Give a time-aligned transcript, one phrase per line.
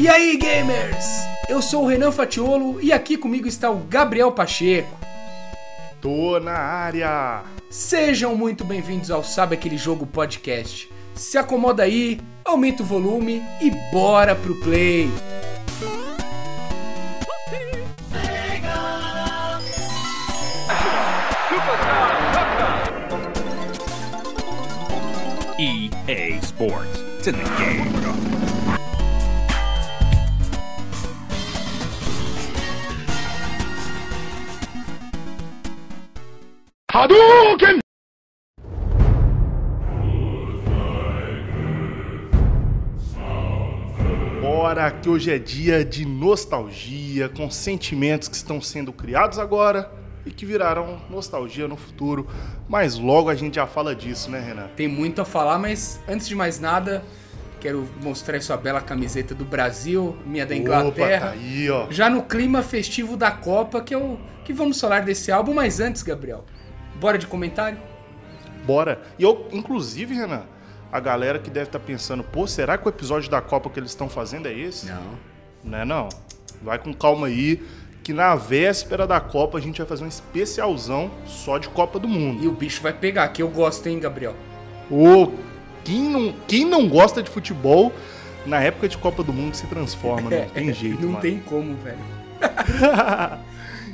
[0.00, 1.04] E aí, gamers?
[1.46, 4.98] Eu sou o Renan Fatiolo e aqui comigo está o Gabriel Pacheco.
[6.00, 7.42] Tô na área!
[7.68, 10.90] Sejam muito bem-vindos ao Sabe Aquele Jogo Podcast.
[11.14, 15.10] Se acomoda aí, aumenta o volume e bora pro play!
[25.58, 27.00] EA Sports.
[27.18, 27.99] It's in the game.
[37.00, 37.78] Hadouken!
[44.42, 49.90] Bora que hoje é dia de nostalgia, com sentimentos que estão sendo criados agora
[50.26, 52.28] e que virarão nostalgia no futuro.
[52.68, 54.68] Mas logo a gente já fala disso, né, Renan?
[54.76, 57.02] Tem muito a falar, mas antes de mais nada,
[57.58, 61.28] quero mostrar essa bela camiseta do Brasil, minha da Inglaterra.
[61.28, 61.86] Opa, tá aí, ó.
[61.90, 66.02] Já no clima festivo da Copa, que, eu, que vamos falar desse álbum, mas antes,
[66.02, 66.44] Gabriel,
[67.00, 67.78] bora de comentário?
[68.66, 69.00] Bora.
[69.18, 70.42] E eu, inclusive, Renan,
[70.92, 73.90] a galera que deve estar pensando, pô, será que o episódio da Copa que eles
[73.90, 74.86] estão fazendo é esse?
[74.86, 75.18] Não.
[75.64, 76.08] Não é não.
[76.62, 77.62] Vai com calma aí,
[78.02, 82.06] que na véspera da Copa a gente vai fazer um especialzão só de Copa do
[82.06, 82.44] Mundo.
[82.44, 84.34] E o bicho vai pegar, que eu gosto, hein, Gabriel?
[84.90, 85.32] Ô,
[85.84, 87.92] quem não, quem não gosta de futebol,
[88.44, 90.42] na época de Copa do Mundo se transforma, né?
[90.44, 91.22] não tem jeito, Não mano.
[91.22, 91.98] tem como, velho.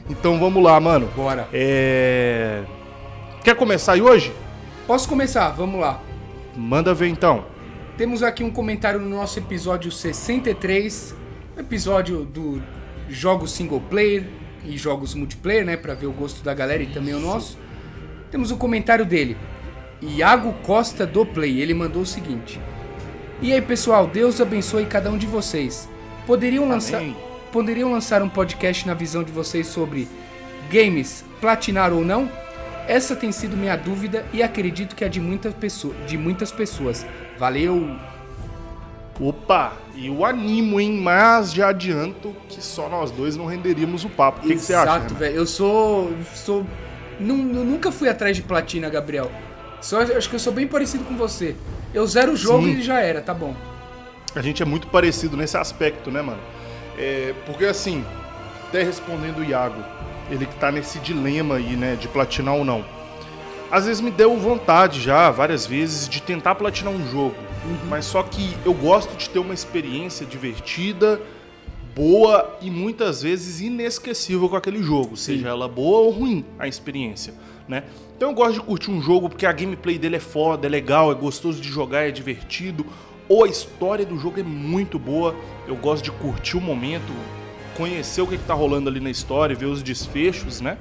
[0.09, 1.09] Então vamos lá, mano.
[1.17, 1.49] Bora.
[1.53, 2.63] É...
[3.47, 4.33] Quer começar aí hoje?
[4.89, 5.51] Posso começar?
[5.51, 6.03] Vamos lá.
[6.57, 7.45] Manda ver então.
[7.97, 11.15] Temos aqui um comentário no nosso episódio 63,
[11.57, 12.61] episódio do
[13.09, 14.25] jogos single player
[14.65, 17.57] e jogos multiplayer, né, Pra ver o gosto da galera e também o nosso.
[18.33, 19.37] Temos o comentário dele,
[20.03, 21.61] Iago Costa do Play.
[21.61, 22.61] Ele mandou o seguinte:
[23.41, 25.89] E aí, pessoal, Deus abençoe cada um de vocês.
[26.27, 27.17] Poderiam lançar Amém.
[27.53, 30.09] poderiam lançar um podcast na visão de vocês sobre
[30.69, 32.29] games, platinar ou não?
[32.89, 37.05] Essa tem sido minha dúvida e acredito que é de, muita pessoa, de muitas pessoas.
[37.39, 37.97] Valeu!
[39.19, 41.01] Opa, eu animo, hein?
[41.01, 44.45] Mas já adianto que só nós dois não renderíamos o papo.
[44.45, 44.83] O que, você acha?
[44.83, 45.19] Exato, Renan?
[45.19, 45.37] velho.
[45.37, 46.13] Eu sou.
[46.35, 46.67] sou
[47.19, 49.31] eu nunca fui atrás de platina, Gabriel.
[49.81, 51.57] Só acho que eu sou bem parecido com você.
[51.95, 52.73] Eu zero o jogo Sim.
[52.73, 53.55] e já era, tá bom.
[54.35, 56.41] A gente é muito parecido nesse aspecto, né, mano?
[56.99, 58.05] É, porque assim,
[58.69, 59.83] até respondendo o Iago,
[60.31, 62.85] ele que tá nesse dilema aí, né, de platinar ou não.
[63.71, 67.35] Às vezes me deu vontade já, várias vezes, de tentar platinar um jogo.
[67.89, 71.21] Mas só que eu gosto de ter uma experiência divertida,
[71.97, 77.33] boa e muitas vezes inesquecível com aquele jogo, seja ela boa ou ruim a experiência,
[77.67, 77.85] né?
[78.15, 81.11] Então eu gosto de curtir um jogo porque a gameplay dele é foda, é legal,
[81.11, 82.85] é gostoso de jogar, é divertido,
[83.29, 85.35] ou a história do jogo é muito boa.
[85.67, 87.13] Eu gosto de curtir o momento,
[87.77, 90.79] conhecer o que, que tá rolando ali na história, ver os desfechos, né?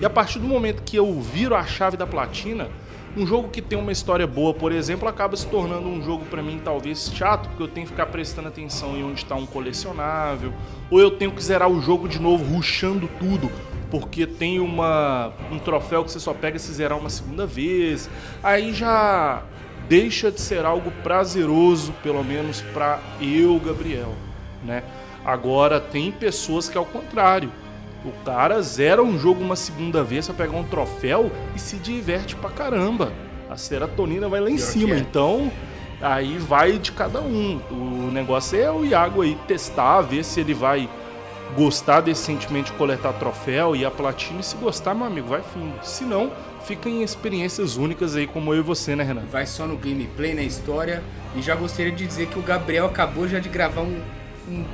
[0.00, 2.68] E a partir do momento que eu viro a chave da platina,
[3.16, 6.42] um jogo que tem uma história boa, por exemplo, acaba se tornando um jogo pra
[6.42, 10.52] mim talvez chato, porque eu tenho que ficar prestando atenção em onde está um colecionável,
[10.90, 13.50] ou eu tenho que zerar o jogo de novo, rushando tudo,
[13.90, 18.08] porque tem uma um troféu que você só pega se zerar uma segunda vez.
[18.42, 19.42] Aí já
[19.88, 24.14] deixa de ser algo prazeroso, pelo menos pra eu, Gabriel,
[24.62, 24.82] né?
[25.28, 27.52] Agora tem pessoas que é o contrário.
[28.02, 32.34] O cara zera um jogo uma segunda vez pra pegar um troféu e se diverte
[32.34, 33.12] pra caramba.
[33.50, 34.94] A serotonina vai lá em Pior cima.
[34.94, 34.98] é.
[34.98, 35.52] Então,
[36.00, 37.60] aí vai de cada um.
[37.70, 40.88] O negócio é o Iago aí testar, ver se ele vai
[41.54, 44.40] gostar desse sentimento de coletar troféu e a platina.
[44.40, 45.74] E se gostar, meu amigo, vai fundo.
[45.82, 46.32] Se não,
[46.64, 49.24] fica em experiências únicas aí, como eu e você, né, Renan?
[49.30, 51.02] Vai só no gameplay, na história.
[51.36, 54.00] E já gostaria de dizer que o Gabriel acabou já de gravar um,
[54.48, 54.64] um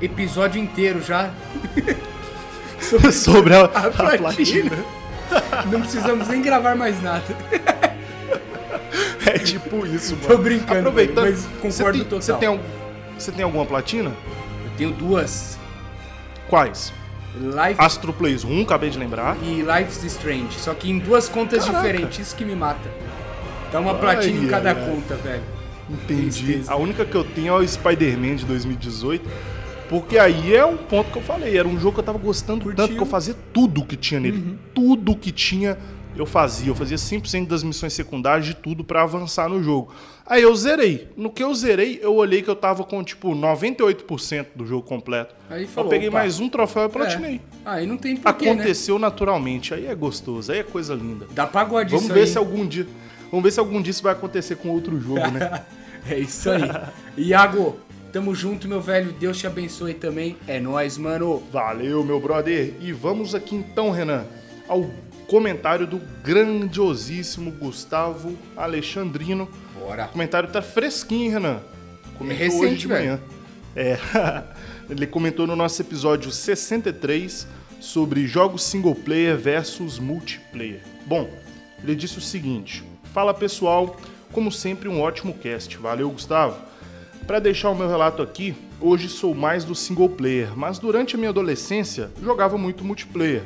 [0.00, 1.30] episódio inteiro já.
[2.80, 4.18] sobre Sobre a, a a platina.
[4.18, 4.70] platina.
[5.70, 7.24] Não precisamos nem gravar mais nada.
[9.26, 10.26] É tipo isso, mano.
[10.28, 12.20] Tô brincando, Aproveitando, mas você concordo tem, total.
[12.22, 12.60] Você tem,
[13.18, 14.10] você tem alguma platina?
[14.64, 15.58] Eu tenho duas.
[16.48, 16.92] Quais?
[17.36, 19.36] Life Astro Plays 1, acabei de lembrar.
[19.42, 20.58] e Life's Strange.
[20.58, 21.86] Só que em duas contas Caraca.
[21.86, 22.18] diferentes.
[22.20, 22.88] Isso que me mata.
[23.70, 24.74] Dá uma Ai, platina em cada ai.
[24.86, 25.42] conta, velho.
[25.90, 26.22] Entendi.
[26.44, 26.72] Tristeza.
[26.72, 29.28] A única que eu tenho é o Spider-Man de 2018.
[29.88, 31.56] Porque aí é um ponto que eu falei.
[31.56, 32.70] Era um jogo que eu tava gostando Curtiu.
[32.82, 32.88] Uhum.
[32.88, 34.58] tanto que eu fazia tudo que tinha nele.
[34.74, 35.78] Tudo que tinha,
[36.16, 36.70] eu fazia.
[36.70, 39.92] Eu fazia 100% das missões secundárias de tudo pra avançar no jogo.
[40.26, 41.08] Aí eu zerei.
[41.16, 45.34] No que eu zerei, eu olhei que eu tava com tipo 98% do jogo completo.
[45.48, 46.18] Aí eu falou, peguei opa.
[46.18, 47.36] mais um troféu e platinei.
[47.36, 47.40] É.
[47.64, 48.52] Aí não tem porquê, né?
[48.52, 49.72] Aconteceu naturalmente.
[49.72, 51.26] Aí é gostoso, aí é coisa linda.
[51.30, 52.26] Dá pagode Vamos isso ver aí.
[52.26, 52.86] se algum dia.
[53.30, 55.62] Vamos ver se algum dia isso vai acontecer com outro jogo, né?
[56.10, 56.62] É isso aí.
[57.18, 57.76] Iago,
[58.18, 59.12] Tamo junto, meu velho.
[59.12, 60.36] Deus te abençoe também.
[60.48, 61.40] É nóis, mano.
[61.52, 62.74] Valeu, meu brother.
[62.80, 64.26] E vamos aqui então, Renan,
[64.66, 64.90] ao
[65.28, 69.48] comentário do grandiosíssimo Gustavo Alexandrino.
[69.78, 70.06] Bora.
[70.06, 71.60] O comentário tá fresquinho, hein, Renan.
[72.18, 73.04] Comentou recente, hoje de velho.
[73.04, 73.20] manhã.
[73.76, 73.98] É.
[74.90, 77.46] Ele comentou no nosso episódio 63
[77.78, 80.80] sobre jogos single player versus multiplayer.
[81.06, 81.30] Bom,
[81.84, 82.82] ele disse o seguinte:
[83.14, 83.96] Fala pessoal,
[84.32, 85.76] como sempre um ótimo cast.
[85.76, 86.66] Valeu, Gustavo.
[87.28, 91.18] Para deixar o meu relato aqui, hoje sou mais do single player, mas durante a
[91.18, 93.42] minha adolescência jogava muito multiplayer.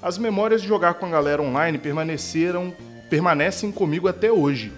[0.00, 2.72] As memórias de jogar com a galera online permaneceram,
[3.10, 4.72] permanecem comigo até hoje.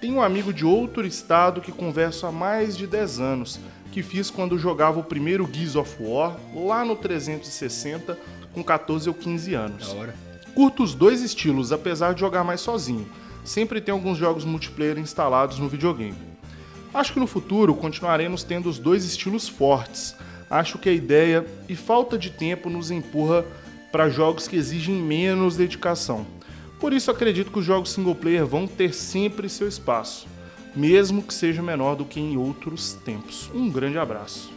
[0.00, 3.58] Tenho um amigo de outro estado que converso há mais de 10 anos,
[3.90, 8.16] que fiz quando jogava o primeiro Gears of War, lá no 360,
[8.54, 9.96] com 14 ou 15 anos.
[10.54, 13.08] Curto os dois estilos, apesar de jogar mais sozinho.
[13.44, 16.37] Sempre tem alguns jogos multiplayer instalados no videogame.
[16.92, 20.14] Acho que no futuro continuaremos tendo os dois estilos fortes.
[20.50, 23.44] Acho que a ideia e falta de tempo nos empurra
[23.92, 26.26] para jogos que exigem menos dedicação.
[26.80, 30.26] Por isso acredito que os jogos single player vão ter sempre seu espaço,
[30.74, 33.50] mesmo que seja menor do que em outros tempos.
[33.54, 34.50] Um grande abraço.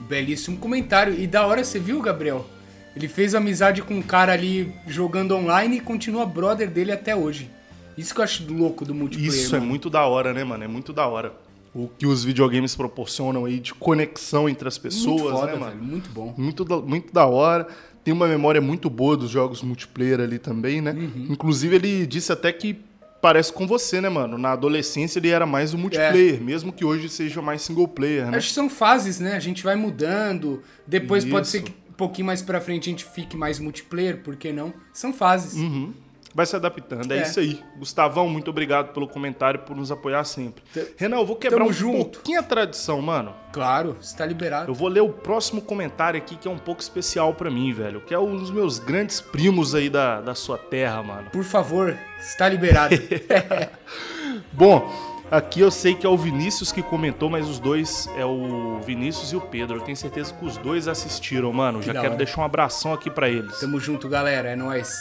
[0.00, 1.18] Belíssimo comentário.
[1.18, 2.46] E da hora, você viu, Gabriel?
[2.94, 7.50] Ele fez amizade com um cara ali jogando online e continua brother dele até hoje.
[7.98, 9.34] Isso que eu acho louco do multiplayer.
[9.34, 9.70] Isso é mano.
[9.70, 10.64] muito da hora, né, mano?
[10.64, 11.32] É muito da hora.
[11.76, 15.72] O que os videogames proporcionam aí de conexão entre as pessoas, muito foda, né, mano?
[15.72, 15.84] velho.
[15.84, 16.34] Muito bom.
[16.36, 17.68] Muito da, muito da hora.
[18.02, 20.92] Tem uma memória muito boa dos jogos multiplayer ali também, né?
[20.92, 21.26] Uhum.
[21.28, 22.78] Inclusive, ele disse até que
[23.20, 24.38] parece com você, né, mano?
[24.38, 28.38] Na adolescência ele era mais o multiplayer, mesmo que hoje seja mais single player, né?
[28.38, 29.34] Acho que são fases, né?
[29.34, 30.62] A gente vai mudando.
[30.86, 31.66] Depois pode ser Isso.
[31.66, 34.72] que um pouquinho mais pra frente a gente fique mais multiplayer, por que não?
[34.92, 35.54] São fases.
[35.54, 35.92] Uhum.
[36.36, 37.22] Vai se adaptando, é, É.
[37.22, 37.64] isso aí.
[37.78, 40.62] Gustavão, muito obrigado pelo comentário por nos apoiar sempre.
[40.98, 42.10] Renan, eu vou quebrar Tamo um junto.
[42.18, 43.32] pouquinho a tradição, mano.
[43.54, 44.70] Claro, está liberado.
[44.70, 48.02] Eu vou ler o próximo comentário aqui que é um pouco especial pra mim, velho.
[48.02, 51.30] Que é um dos meus grandes primos aí da, da sua terra, mano.
[51.30, 52.94] Por favor, está liberado.
[54.52, 54.90] Bom,
[55.30, 59.32] aqui eu sei que é o Vinícius que comentou, mas os dois é o Vinícius
[59.32, 59.76] e o Pedro.
[59.78, 61.80] Eu tenho certeza que os dois assistiram, mano.
[61.80, 62.18] Já da quero hora.
[62.18, 63.58] deixar um abração aqui pra eles.
[63.58, 64.50] Tamo junto, galera.
[64.50, 65.00] É nóis.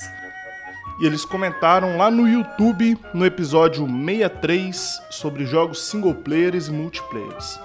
[1.00, 7.60] E eles comentaram lá no YouTube, no episódio 63, sobre jogos single players e multiplayers.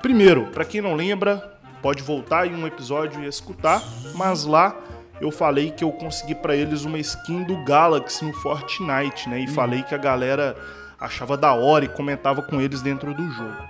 [0.00, 3.82] Primeiro, pra quem não lembra, pode voltar em um episódio e escutar,
[4.14, 4.74] mas lá
[5.20, 9.40] eu falei que eu consegui pra eles uma skin do Galaxy no Fortnite, né?
[9.40, 10.56] E falei que a galera
[10.98, 13.62] achava da hora e comentava com eles dentro do jogo.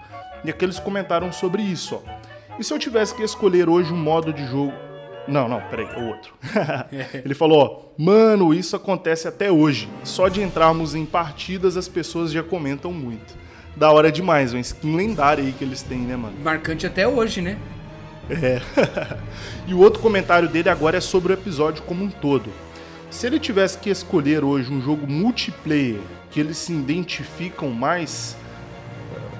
[0.44, 2.20] E aqui eles comentaram sobre isso, ó.
[2.58, 4.89] E se eu tivesse que escolher hoje um modo de jogo.
[5.28, 6.34] Não, não, peraí, é o outro.
[7.24, 9.88] Ele falou, ó, mano, isso acontece até hoje.
[10.04, 13.38] Só de entrarmos em partidas as pessoas já comentam muito.
[13.76, 16.34] Da hora demais, uma skin lendária aí que eles têm, né, mano?
[16.42, 17.56] Marcante até hoje, né?
[18.28, 18.60] É.
[19.66, 22.50] e o outro comentário dele agora é sobre o episódio como um todo.
[23.10, 26.00] Se ele tivesse que escolher hoje um jogo multiplayer
[26.30, 28.36] que eles se identificam mais.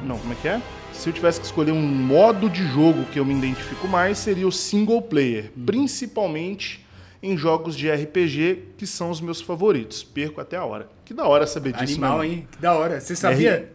[0.02, 0.60] Não, como é que é?
[1.00, 4.46] Se eu tivesse que escolher um modo de jogo que eu me identifico mais, seria
[4.46, 5.50] o single player.
[5.64, 6.84] Principalmente
[7.22, 10.02] em jogos de RPG, que são os meus favoritos.
[10.04, 10.88] Perco até a hora.
[11.04, 12.32] Que da hora saber disso, Animal, né, mano?
[12.32, 12.48] hein?
[12.52, 13.00] Que da hora.
[13.00, 13.72] Você sabia?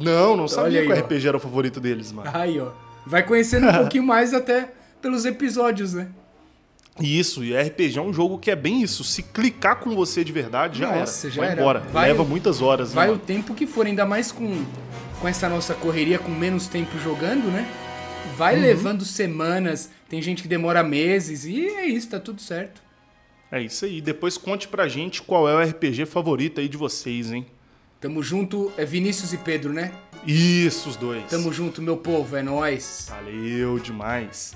[0.00, 0.98] Não, não sabia aí, que o ó.
[0.98, 2.30] RPG era o favorito deles, mano.
[2.32, 2.70] Aí, ó.
[3.06, 4.72] Vai conhecendo um pouquinho mais até
[5.02, 6.08] pelos episódios, né?
[7.00, 9.04] Isso, e RPG é um jogo que é bem isso.
[9.04, 11.34] Se clicar com você de verdade, já Nossa, era.
[11.34, 11.60] já Vai era.
[11.60, 11.80] embora.
[11.80, 13.12] Vai Leva o- muitas horas, Vai né?
[13.14, 14.64] o tempo que for, ainda mais com,
[15.20, 17.66] com essa nossa correria, com menos tempo jogando, né?
[18.36, 18.62] Vai Uhum.
[18.62, 22.82] levando semanas, tem gente que demora meses, e é isso, tá tudo certo.
[23.52, 24.00] É isso aí.
[24.00, 27.46] Depois conte pra gente qual é o RPG favorito aí de vocês, hein?
[28.00, 29.92] Tamo junto, é Vinícius e Pedro, né?
[30.26, 31.24] Isso, os dois.
[31.28, 33.08] Tamo junto, meu povo, é nóis.
[33.10, 34.54] Valeu demais.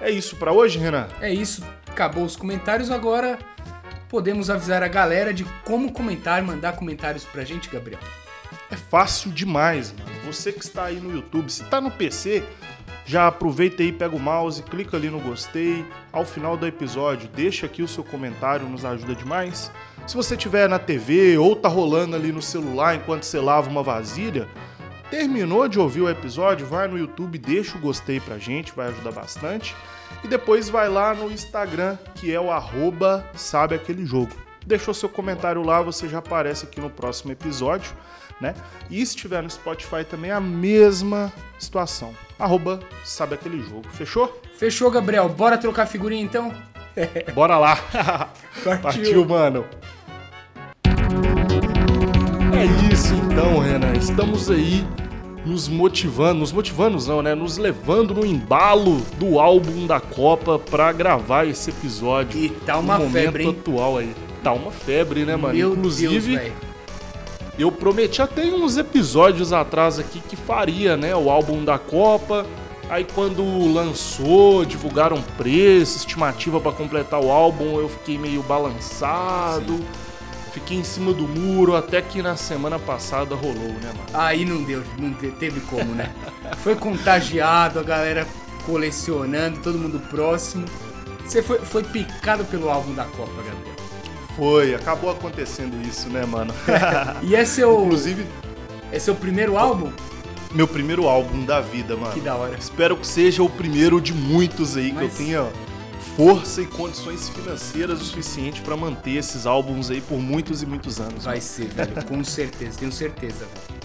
[0.00, 1.08] É isso pra hoje, Renan?
[1.20, 3.38] É isso, acabou os comentários, agora
[4.08, 8.00] podemos avisar a galera de como comentar, mandar comentários pra gente, Gabriel.
[8.70, 10.10] É fácil demais, mano.
[10.24, 12.44] Você que está aí no YouTube, se tá no PC,
[13.04, 15.84] já aproveita aí, pega o mouse, clica ali no gostei.
[16.12, 19.72] Ao final do episódio, deixa aqui o seu comentário, nos ajuda demais.
[20.06, 23.82] Se você tiver na TV ou tá rolando ali no celular enquanto você lava uma
[23.82, 24.46] vasilha,
[25.10, 29.10] terminou de ouvir o episódio, vai no YouTube, deixa o gostei pra gente, vai ajudar
[29.10, 29.74] bastante.
[30.22, 34.30] E depois vai lá no Instagram, que é o arroba sabe aquele jogo.
[34.64, 37.92] Deixou seu comentário lá, você já aparece aqui no próximo episódio,
[38.40, 38.54] né?
[38.90, 42.14] E se estiver no Spotify também, a mesma situação.
[42.38, 43.82] Arroba sabe aquele jogo.
[43.92, 44.40] Fechou?
[44.56, 45.28] Fechou, Gabriel?
[45.28, 46.52] Bora trocar figurinha então?
[47.34, 47.76] Bora lá!
[48.64, 48.80] Partiu.
[48.82, 49.64] Partiu, mano!
[52.52, 53.92] É isso então, Renan.
[53.94, 54.84] Estamos aí
[55.44, 57.34] nos motivando, nos motivando não, né?
[57.34, 62.38] Nos levando no embalo do álbum da Copa pra gravar esse episódio.
[62.38, 63.56] E tá uma no momento febre, hein?
[63.58, 64.14] atual aí.
[64.42, 65.54] Tá uma febre, né, mano?
[65.54, 66.52] Meu Inclusive, Deus.
[67.62, 72.46] Eu prometi até uns episódios atrás aqui que faria, né, o álbum da Copa.
[72.88, 79.78] Aí quando lançou, divulgaram preço, estimativa pra completar o álbum, eu fiquei meio balançado.
[80.52, 84.08] Fiquei em cima do muro, até que na semana passada rolou, né, mano?
[84.12, 86.12] Aí não deu, não te- teve como, né?
[86.64, 88.26] Foi contagiado, a galera
[88.66, 90.64] colecionando, todo mundo próximo.
[91.24, 93.69] Você foi, foi picado pelo álbum da Copa, Gabriel.
[94.40, 96.54] Foi, acabou acontecendo isso, né, mano?
[97.22, 98.24] E é seu, Inclusive,
[98.90, 99.92] é seu primeiro álbum?
[100.54, 102.14] meu primeiro álbum da vida, mano.
[102.14, 102.56] Que da hora.
[102.58, 105.46] Espero que seja o primeiro de muitos aí, que Mas- eu tenha
[106.16, 110.98] força e condições financeiras o suficiente pra manter esses álbuns aí por muitos e muitos
[111.02, 111.24] anos.
[111.24, 113.80] Vai ser, velho, com certeza, tenho certeza, velho.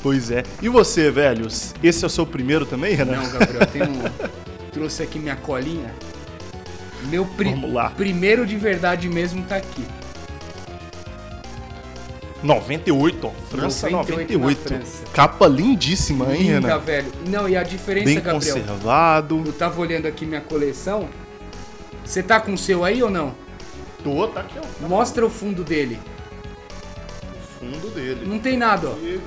[0.00, 0.44] Pois é.
[0.62, 1.48] E você, velho?
[1.82, 3.16] Esse é o seu primeiro também, Renan?
[3.22, 3.92] Não, Gabriel, eu tenho.
[4.72, 5.92] Trouxe aqui minha colinha.
[7.08, 7.90] Meu pri- Vamos lá.
[7.90, 9.84] primeiro de verdade mesmo tá aqui.
[12.42, 13.30] 98, ó.
[13.48, 14.60] França 98 98.
[14.72, 15.04] na França.
[15.14, 17.10] Capa lindíssima, hein, Linda, velho.
[17.26, 18.54] Não, e a diferença, Bem Gabriel.
[18.56, 19.42] conservado.
[19.46, 21.08] Eu tava olhando aqui minha coleção.
[22.04, 23.34] Você tá com o seu aí ou não?
[24.02, 24.86] Tô, tá aqui, ó.
[24.86, 25.98] Mostra o fundo dele.
[27.58, 28.26] Fundo dele.
[28.26, 28.94] Não tem nada, ó.
[28.98, 29.20] E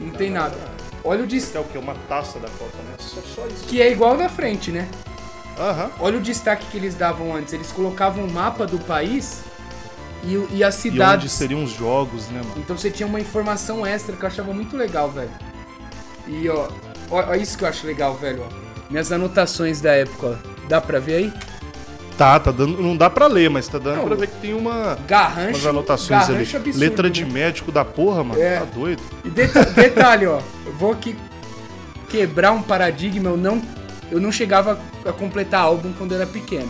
[0.00, 0.56] Não tem nada.
[1.04, 1.58] Olha o destaque.
[1.58, 1.78] é o quê?
[1.78, 2.94] Uma taça da Copa, né?
[2.98, 3.64] Só, só isso.
[3.66, 4.88] Que é igual na frente, né?
[5.60, 5.90] Aham.
[6.00, 7.52] Olha o destaque que eles davam antes.
[7.52, 9.42] Eles colocavam o mapa do país
[10.24, 11.32] e, e as E onde cidades.
[11.32, 12.54] seriam os jogos, né, mano?
[12.56, 15.30] Então você tinha uma informação extra que eu achava muito legal, velho.
[16.26, 16.68] E ó,
[17.10, 18.42] ó, isso que eu acho legal, velho.
[18.46, 18.70] ó.
[18.90, 20.50] Minhas anotações da época, ó.
[20.68, 21.32] Dá pra ver aí?
[22.16, 22.82] Tá, tá dando.
[22.82, 24.98] Não dá pra ler, mas tá dando Não, pra ver que tem uma.
[25.06, 25.50] Garrancho.
[25.58, 26.32] Umas anotações ali.
[26.32, 27.10] garrancho absurdo, Letra né?
[27.10, 28.40] de médico da porra, mano.
[28.40, 28.58] É.
[28.58, 29.02] Tá doido?
[29.24, 30.40] E deta- detalhe, ó.
[30.66, 31.16] Eu vou aqui
[32.08, 33.30] quebrar um paradigma.
[33.30, 33.62] Eu não,
[34.10, 36.68] eu não chegava a completar álbum quando eu era pequeno.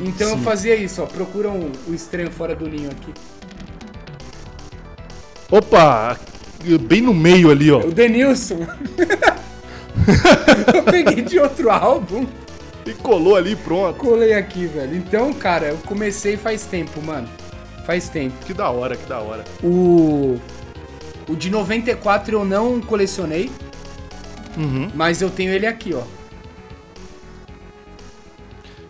[0.00, 0.42] Então eu Sim.
[0.42, 1.06] fazia isso, ó.
[1.06, 3.12] Procura um- o estranho fora do ninho aqui.
[5.50, 6.18] Opa!
[6.82, 7.80] Bem no meio ali, ó.
[7.80, 8.66] O Denilson.
[10.74, 12.26] eu peguei de outro álbum.
[12.86, 13.96] E colou ali, pronto.
[13.98, 14.96] Colei aqui, velho.
[14.96, 17.28] Então, cara, eu comecei faz tempo, mano.
[17.86, 18.34] Faz tempo.
[18.44, 19.44] Que da hora, que da hora.
[19.62, 20.36] O.
[21.28, 23.50] O de 94 eu não colecionei,
[24.56, 24.90] Uhum.
[24.94, 26.02] mas eu tenho ele aqui, ó.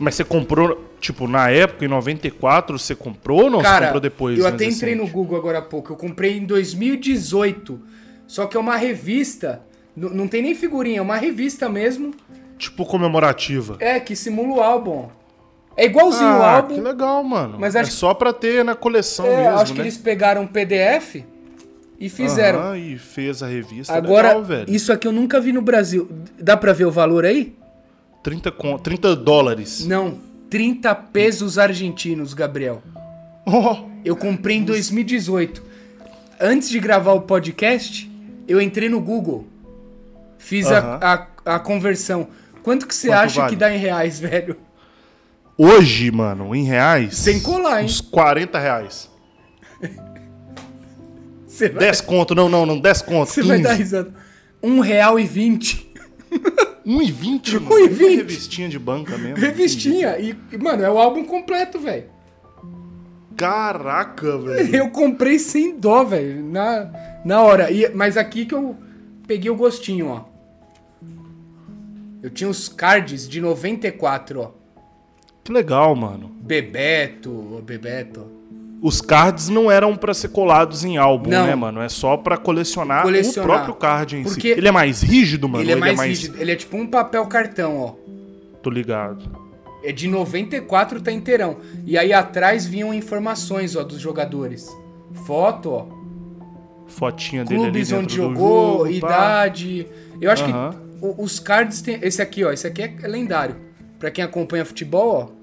[0.02, 3.60] Mas você comprou, tipo, na época, em 94, você comprou ou não?
[3.60, 4.36] você Cara, comprou depois?
[4.36, 5.06] eu mais até entrei no?
[5.06, 5.92] Google agora há pouco.
[5.92, 7.80] Eu comprei em 2018.
[8.26, 9.62] Só que é uma revista.
[9.96, 12.12] Não tem nem figurinha, é uma revista mesmo.
[12.58, 13.76] Tipo, comemorativa.
[13.78, 15.08] É, que simula o álbum.
[15.76, 16.74] É igualzinho o ah, álbum.
[16.74, 17.56] que legal, mano.
[17.58, 19.76] Mas é acho- só pra ter na coleção É, mesmo, acho né?
[19.76, 21.24] que eles pegaram um PDF
[21.98, 22.58] e fizeram.
[22.58, 23.94] Aham, e fez a revista.
[23.94, 24.66] Agora, legal, velho.
[24.68, 26.08] isso aqui eu nunca vi no Brasil.
[26.38, 27.54] Dá pra ver o valor aí?
[28.22, 28.78] 30, con...
[28.78, 29.86] 30 dólares.
[29.86, 30.18] Não.
[30.50, 32.82] 30 pesos argentinos, Gabriel.
[33.46, 35.62] Oh, Eu comprei em 2018.
[36.40, 38.10] Antes de gravar o podcast,
[38.46, 39.46] eu entrei no Google.
[40.38, 40.98] Fiz a, Aham.
[41.46, 42.28] a, a conversão.
[42.62, 43.50] Quanto que você Quanto acha vale?
[43.50, 44.56] que dá em reais, velho?
[45.56, 47.16] hoje, mano, em reais...
[47.16, 47.86] Sem colar, hein?
[47.86, 49.08] Uns 40 reais.
[51.58, 53.28] Vai, 10 conto, não, não, não, 10 conto.
[53.28, 53.48] você 15.
[53.48, 54.14] vai dar risada.
[54.62, 55.92] Um real e vinte.
[56.86, 57.76] 1,20, mano.
[57.88, 58.00] 1,20.
[58.00, 59.36] Uma Revistinha de banca mesmo.
[59.36, 60.18] Revistinha.
[60.18, 62.04] E, mano, é o álbum completo, velho.
[63.36, 64.74] Caraca, velho.
[64.76, 66.42] Eu comprei sem dó, velho.
[66.44, 67.70] Na, na hora.
[67.70, 68.76] E, mas aqui que eu
[69.26, 70.24] peguei o gostinho, ó.
[72.22, 74.50] Eu tinha os cards de 94, ó.
[75.42, 76.30] Que legal, mano.
[76.40, 78.41] Bebeto, ô Bebeto.
[78.82, 81.46] Os cards não eram pra ser colados em álbum, Não.
[81.46, 81.80] né, mano?
[81.80, 83.48] É só pra colecionar, Colecionar.
[83.48, 84.58] o próprio card em Porque si.
[84.58, 85.62] Ele é mais rígido, mano?
[85.62, 86.36] ele é ou mais rígido.
[86.40, 87.94] Ele é tipo um papel cartão, ó.
[88.60, 89.40] Tô ligado.
[89.84, 91.58] É de 94, tá inteirão.
[91.86, 94.68] E aí atrás vinham informações, ó, dos jogadores.
[95.26, 95.86] Foto, ó.
[96.88, 99.86] Fotinha dele Clubes ali onde jogou, jogo, idade.
[100.20, 100.70] Eu acho Aham.
[100.70, 101.98] que o- os cards tem.
[102.02, 102.50] Esse aqui, ó.
[102.52, 103.56] Esse aqui é lendário.
[103.98, 105.41] Pra quem acompanha futebol, ó.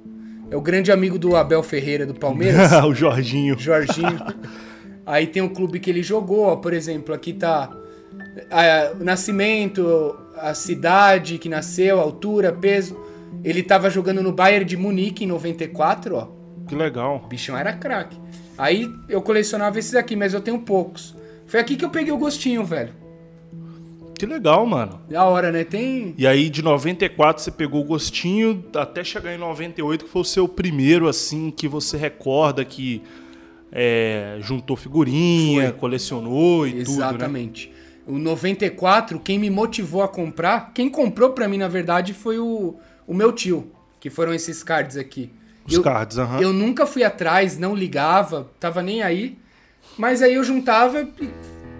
[0.51, 2.71] É o grande amigo do Abel Ferreira do Palmeiras.
[2.83, 3.57] o Jorginho.
[3.57, 4.19] Jorginho.
[5.05, 7.71] Aí tem o clube que ele jogou, ó, por exemplo, aqui tá
[8.51, 12.99] ah, o nascimento, a cidade que nasceu, a altura, peso.
[13.43, 16.27] Ele tava jogando no Bayern de Munique em 94, ó.
[16.67, 17.21] Que legal.
[17.23, 18.19] O bichão era craque.
[18.57, 21.15] Aí eu colecionava esses aqui, mas eu tenho poucos.
[21.45, 22.93] Foi aqui que eu peguei o gostinho, velho.
[24.19, 24.99] Que legal, mano.
[25.09, 25.63] Da hora, né?
[25.63, 26.13] Tem.
[26.17, 30.25] E aí, de 94, você pegou o gostinho, até chegar em 98, que foi o
[30.25, 33.01] seu primeiro, assim, que você recorda que
[33.71, 35.79] é, juntou figurinha, Foi.
[35.79, 37.07] colecionou e tudo, né?
[37.07, 37.71] Exatamente.
[38.05, 42.75] O 94, quem me motivou a comprar, quem comprou pra mim, na verdade, foi o,
[43.07, 43.71] o meu tio,
[44.01, 45.31] que foram esses cards aqui.
[45.65, 46.41] Os eu, cards, aham.
[46.41, 49.37] Eu nunca fui atrás, não ligava, tava nem aí.
[49.97, 51.29] Mas aí eu juntava e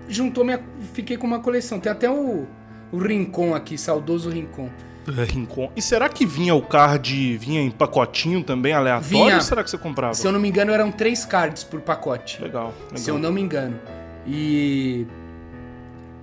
[0.10, 0.60] juntou minha.
[0.94, 1.80] Fiquei com uma coleção.
[1.80, 2.46] Tem até o,
[2.92, 4.70] o Rincon aqui, saudoso Rincon.
[5.08, 5.72] É, Rincon.
[5.76, 9.08] E será que vinha o card, vinha em pacotinho também, aleatório?
[9.08, 9.36] Vinha.
[9.36, 10.14] Ou será que você comprava?
[10.14, 12.42] Se eu não me engano, eram três cards por pacote.
[12.42, 12.98] Legal, legal.
[12.98, 13.80] Se eu não me engano.
[14.28, 15.08] E.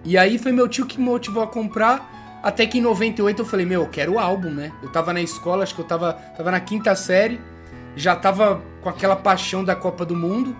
[0.05, 2.14] E aí foi meu tio que me motivou a comprar.
[2.43, 4.71] Até que em 98 eu falei, meu, eu quero o álbum, né?
[4.81, 7.40] Eu tava na escola, acho que eu tava, tava na quinta série.
[7.97, 10.57] Já tava com aquela paixão da Copa do Mundo.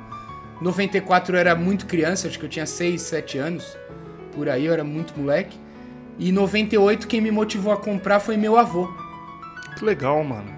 [0.61, 3.77] 94 eu era muito criança, acho que eu tinha 6, 7 anos.
[4.35, 5.59] Por aí, eu era muito moleque.
[6.19, 8.89] E 98 quem me motivou a comprar foi meu avô.
[9.79, 10.51] Que legal, mano.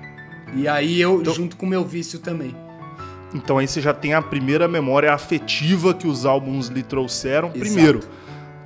[0.55, 2.55] E aí eu, Então- junto com meu vício também.
[3.35, 7.49] Então aí você já tem a primeira memória afetiva que os álbuns lhe trouxeram.
[7.49, 7.61] Exato.
[7.61, 8.01] Primeiro,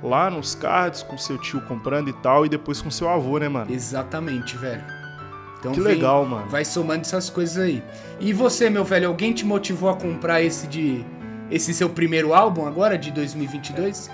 [0.01, 3.49] lá nos cards, com seu tio comprando e tal, e depois com seu avô, né,
[3.49, 3.73] mano?
[3.73, 4.83] Exatamente, velho.
[5.59, 6.47] Então Que vem- legal, mano.
[6.47, 7.83] Vai somando essas coisas aí.
[8.19, 11.03] E você, meu velho, alguém te motivou a comprar esse de
[11.55, 14.09] esse seu primeiro álbum agora de 2022?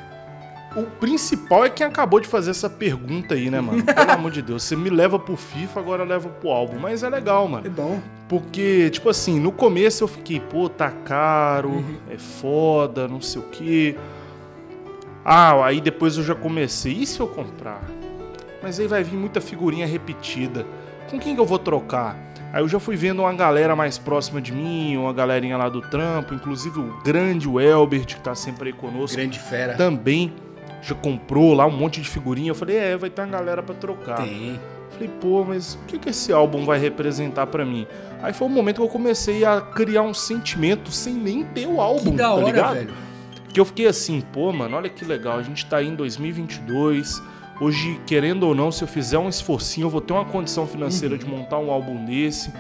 [0.76, 3.84] O principal é quem acabou de fazer essa pergunta aí, né, mano?
[3.84, 4.62] Pelo amor de Deus.
[4.64, 6.78] Você me leva pro FIFA, agora leva pro álbum.
[6.80, 7.66] Mas é legal, mano.
[7.66, 8.00] É bom.
[8.28, 11.98] Porque, tipo assim, no começo eu fiquei, pô, tá caro, Uhum.
[12.12, 13.96] é foda, não sei o quê.
[15.26, 17.82] Ah, aí depois eu já comecei, e se eu comprar?
[18.62, 20.66] Mas aí vai vir muita figurinha repetida.
[21.10, 22.16] Com quem que eu vou trocar?
[22.52, 25.82] Aí eu já fui vendo uma galera mais próxima de mim, uma galerinha lá do
[25.82, 29.76] trampo, inclusive o grande Welbert, que tá sempre aí conosco, Grande fera.
[29.76, 30.34] também
[30.82, 32.50] já comprou lá um monte de figurinha.
[32.52, 34.24] Eu falei, é, vai ter uma galera pra trocar.
[34.24, 34.60] Tem.
[34.92, 37.86] Falei, pô, mas o que, que esse álbum vai representar pra mim?
[38.24, 41.80] Aí foi o momento que eu comecei a criar um sentimento sem nem ter o
[41.80, 42.74] álbum, Que da tá hora, ligado?
[42.74, 42.94] velho.
[43.54, 47.22] Que eu fiquei assim, pô, mano, olha que legal, a gente tá aí em 2022.
[47.60, 51.16] Hoje, querendo ou não, se eu fizer um esforcinho, eu vou ter uma condição financeira
[51.16, 51.20] Uhum.
[51.20, 52.52] de montar um álbum desse.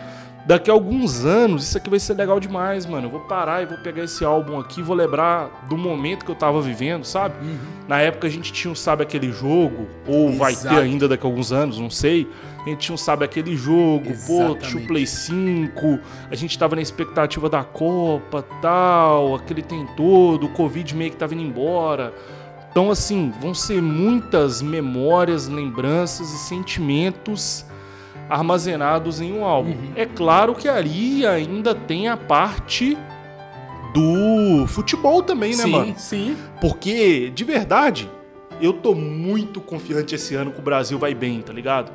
[0.45, 3.06] Daqui a alguns anos, isso aqui vai ser legal demais, mano.
[3.08, 6.36] Eu vou parar e vou pegar esse álbum aqui, vou lembrar do momento que eu
[6.36, 7.36] tava vivendo, sabe?
[7.88, 10.80] Na época a gente tinha um Sabe Aquele Jogo, ou vai ter Exato.
[10.80, 12.28] ainda daqui a alguns anos, não sei.
[12.65, 14.67] A gente tinha um Sabe Aquele Jogo, pô, Exatamente.
[14.69, 16.00] tinha o Play 5,
[16.32, 21.17] a gente tava na expectativa da Copa, tal, aquele tem todo, o Covid meio que
[21.17, 22.13] tava indo embora.
[22.71, 27.65] Então, assim, vão ser muitas memórias, lembranças e sentimentos
[28.29, 29.71] armazenados em um álbum.
[29.71, 29.91] Uhum.
[29.95, 32.95] É claro que ali ainda tem a parte
[33.93, 35.93] do futebol também, né, sim, mano?
[35.97, 36.38] sim.
[36.62, 38.10] Porque, de verdade,
[38.62, 41.91] eu tô muito confiante esse ano que o Brasil vai bem, tá ligado?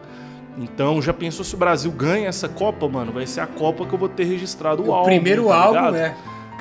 [0.58, 3.12] Então, já pensou se o Brasil ganha essa Copa, mano?
[3.12, 5.06] Vai ser a Copa que eu vou ter registrado o, O, álbum.
[5.06, 5.96] primeiro tá álbum, ligado?
[5.96, 6.16] é.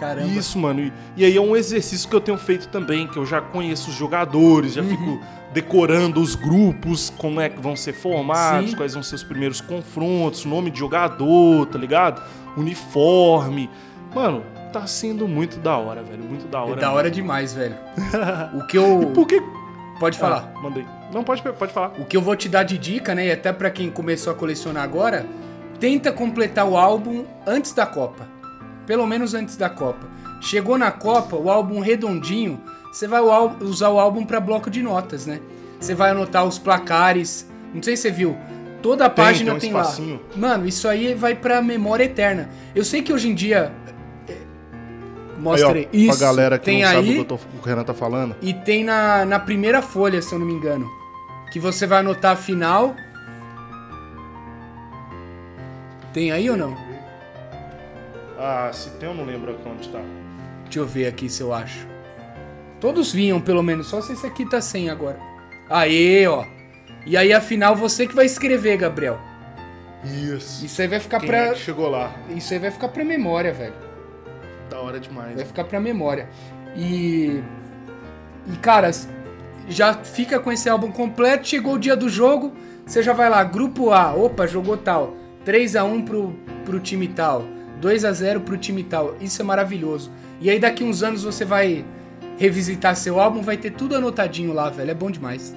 [0.08, 0.28] Caramba.
[0.28, 0.80] Isso, mano.
[0.82, 3.90] E, e aí é um exercício que eu tenho feito também, que eu já conheço
[3.90, 4.90] os jogadores, já Uhum.
[4.90, 5.20] fico
[5.54, 8.76] decorando os grupos, como é que vão ser formados, Sim.
[8.76, 12.22] quais vão ser os primeiros confrontos, nome de jogador, tá ligado?
[12.58, 13.70] Uniforme.
[14.14, 16.24] Mano, tá sendo muito da hora, velho.
[16.24, 16.72] Muito da hora.
[16.72, 16.96] É da mesmo.
[16.98, 17.76] hora demais, velho.
[18.56, 19.12] O que eu.
[19.14, 19.42] Por que.
[20.00, 20.52] Pode falar.
[20.56, 20.86] Ah, mandei.
[21.14, 21.94] Não, pode, pode falar.
[22.00, 23.28] O que eu vou te dar de dica, né?
[23.28, 25.26] E até pra quem começou a colecionar agora,
[25.80, 28.28] tenta completar o álbum antes da Copa.
[28.86, 30.06] Pelo menos antes da Copa.
[30.42, 33.22] Chegou na Copa, o álbum redondinho, você vai
[33.62, 35.40] usar o álbum pra bloco de notas, né?
[35.80, 37.50] Você vai anotar os placares.
[37.74, 38.38] Não sei se você viu.
[38.82, 40.20] Toda a Tem, página tem um tem, lá.
[40.36, 42.50] Mano, isso aí vai pra memória eterna.
[42.76, 43.72] Eu sei que hoje em dia.
[44.28, 44.36] é,
[45.40, 45.86] Mostra aí.
[45.92, 46.18] Ó, Isso.
[46.20, 47.94] pra galera que tem não aí, sabe o que tô- o que o Renan tá
[47.94, 48.36] falando.
[48.42, 50.90] e tem na, na primeira folha, se eu não me engano.
[51.52, 52.94] Que você vai anotar a final.
[56.14, 56.76] Tem aí ou não?
[58.46, 60.02] Ah, se tem, eu não lembro aqui onde tá.
[60.64, 61.88] Deixa eu ver aqui se eu acho.
[62.82, 63.88] Todos vinham, pelo menos.
[63.88, 65.18] Só se esse aqui tá sem agora.
[65.70, 66.44] Aê, ó.
[67.06, 69.18] E aí, a final, você que vai escrever, Gabriel.
[70.04, 70.66] Isso.
[70.66, 71.38] Isso aí vai ficar Quem pra.
[71.38, 72.14] é chegou lá?
[72.36, 73.74] Isso aí vai ficar pra memória, velho.
[74.70, 75.36] Da hora demais.
[75.38, 76.28] Vai ficar pra memória.
[76.76, 77.42] E.
[78.52, 78.92] E, cara,
[79.70, 81.48] já fica com esse álbum completo.
[81.48, 82.54] Chegou o dia do jogo,
[82.86, 85.16] você já vai lá, grupo A, opa, jogou tal.
[85.46, 87.53] 3x1 pro, pro time tal.
[87.84, 89.16] 2x0 pro time tal.
[89.20, 90.12] Isso é maravilhoso.
[90.40, 91.86] E aí, daqui uns anos, você vai
[92.38, 94.92] revisitar seu álbum, vai ter tudo anotadinho lá, velho.
[94.92, 95.54] É bom demais.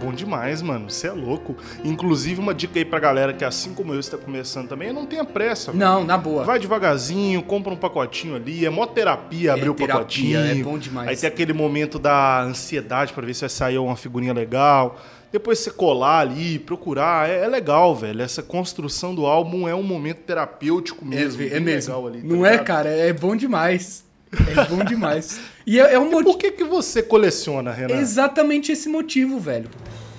[0.00, 0.88] Bom demais, mano.
[0.90, 1.56] Você é louco.
[1.84, 5.04] Inclusive, uma dica aí pra galera que, assim como eu, está começando também, é não
[5.06, 5.72] tenha pressa.
[5.72, 5.84] velho.
[5.84, 6.42] Não, na boa.
[6.44, 8.64] Vai devagarzinho, compra um pacotinho ali.
[8.64, 10.38] É mó terapia abrir o terapia, pacotinho.
[10.40, 11.08] é bom demais.
[11.08, 14.98] Aí tem aquele momento da ansiedade pra ver se vai sair uma figurinha legal.
[15.32, 17.28] Depois você colar ali, procurar.
[17.28, 18.20] É, é legal, velho.
[18.22, 21.42] Essa construção do álbum é um momento terapêutico É, mesmo.
[21.42, 21.92] é bem mesmo.
[21.94, 22.66] legal ali, tá Não é, ligado?
[22.66, 22.88] cara?
[22.88, 24.04] É bom demais.
[24.32, 25.40] É bom demais.
[25.70, 26.32] E é, é um motivo.
[26.32, 27.94] por que, que você coleciona, Renan?
[27.94, 29.70] Exatamente esse motivo, velho.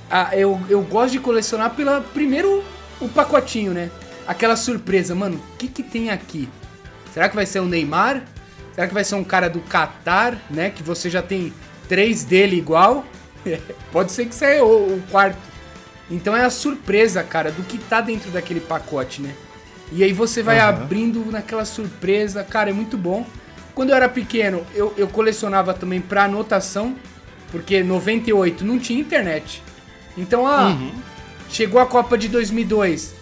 [0.10, 2.00] Ah, eu, eu gosto de colecionar pela.
[2.00, 2.64] Primeiro,
[3.02, 3.92] o pacotinho, né?
[4.26, 6.48] Aquela surpresa, mano, o que, que tem aqui?
[7.14, 8.24] Será que vai ser o Neymar?
[8.74, 10.70] Será que vai ser um cara do Qatar, né?
[10.70, 11.52] Que você já tem
[11.90, 13.04] três dele igual?
[13.92, 15.38] Pode ser que seja o, o quarto.
[16.10, 19.36] Então é a surpresa, cara, do que tá dentro daquele pacote, né?
[19.92, 20.70] E aí você vai Aham.
[20.70, 23.26] abrindo naquela surpresa, cara, é muito bom.
[23.74, 26.96] Quando eu era pequeno, eu, eu colecionava também pra anotação,
[27.52, 29.64] porque 98 não tinha internet.
[30.18, 30.78] Então, ah,
[31.50, 33.16] chegou a Copa de 2002.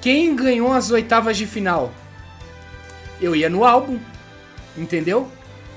[0.00, 1.92] Quem ganhou as oitavas de final?
[3.20, 3.98] Eu ia no álbum,
[4.76, 5.28] entendeu?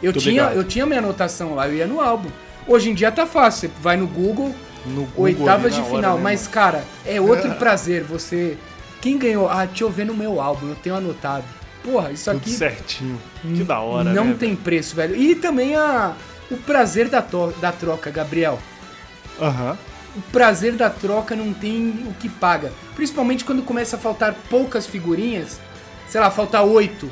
[0.01, 0.57] Eu Muito tinha, obrigado.
[0.57, 2.29] eu tinha minha anotação lá, eu ia no álbum.
[2.67, 4.53] Hoje em dia tá fácil, você vai no Google,
[4.85, 6.15] No Google oitavas de final.
[6.17, 8.57] né, mas, cara, é outro prazer você.
[9.01, 9.47] Quem ganhou?
[9.47, 11.43] Ah, deixa eu ver no meu álbum, eu tenho anotado.
[11.85, 13.21] Porra, isso Tudo aqui certinho.
[13.41, 14.35] Que da hora, não né?
[14.39, 15.15] tem preço, velho.
[15.15, 16.13] E também a,
[16.49, 18.59] o prazer da, to- da troca, Gabriel.
[19.39, 19.49] velho?
[19.49, 19.77] Aham.
[20.17, 22.71] O prazer da troca não tem o que paga.
[22.95, 25.59] Principalmente quando começa a faltar poucas figurinhas.
[26.07, 27.09] Sei lá, falta oito.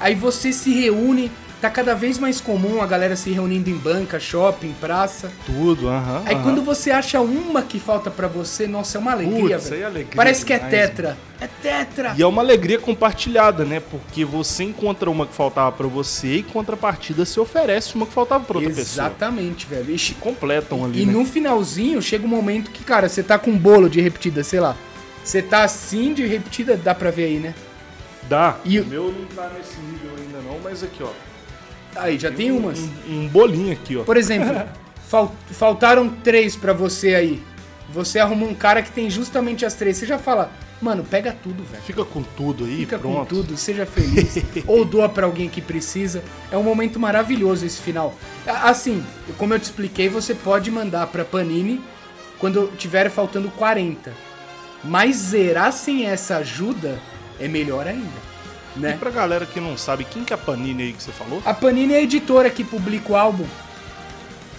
[0.00, 1.30] Aí você se reúne.
[1.60, 5.30] Tá cada vez mais comum a galera se reunindo em banca, shopping, praça.
[5.44, 6.22] Tudo, aham.
[6.24, 9.82] Aí quando você acha uma que falta pra você, nossa, é uma alegria, Putz, velho.
[9.82, 11.18] é alegria Parece que é demais, tetra.
[11.38, 12.14] É tetra.
[12.16, 13.78] E é uma alegria compartilhada, né?
[13.78, 18.42] Porque você encontra uma que faltava pra você e contrapartida se oferece uma que faltava
[18.42, 19.06] pra outra pessoa.
[19.08, 19.90] Exatamente, velho.
[19.94, 21.12] Ixi, Completam ali, E né?
[21.12, 24.60] no finalzinho chega um momento que, cara, você tá com um bolo de repetida, sei
[24.60, 24.74] lá.
[25.22, 27.54] Você tá assim de repetida, dá pra ver aí, né?
[28.30, 28.56] Dá.
[28.64, 31.08] E- O meu não tá nesse nível ainda não, mas aqui, ó.
[31.96, 32.78] Aí, já tem umas.
[32.78, 32.90] Um,
[33.24, 34.02] um bolinho aqui, ó.
[34.04, 34.62] Por exemplo,
[35.08, 37.42] fal- faltaram três pra você aí.
[37.92, 39.96] Você arruma um cara que tem justamente as três.
[39.96, 41.82] Você já fala, mano, pega tudo, velho.
[41.82, 43.18] Fica com tudo aí, Fica pronto.
[43.18, 44.38] com tudo, seja feliz.
[44.68, 46.22] ou doa pra alguém que precisa.
[46.52, 48.14] É um momento maravilhoso esse final.
[48.46, 49.04] Assim,
[49.36, 51.82] como eu te expliquei, você pode mandar pra Panini
[52.38, 54.12] quando tiver faltando 40.
[54.84, 56.98] Mas zerar sem essa ajuda
[57.40, 58.08] é melhor ainda,
[58.76, 58.96] E né?
[58.98, 61.42] pra galera que não sabe, quem que é a Panini aí que você falou?
[61.44, 63.46] A Panini é a editora que publica o álbum.